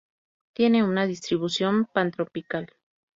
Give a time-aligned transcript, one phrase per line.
[0.55, 2.73] Tiene una distribución pantropical.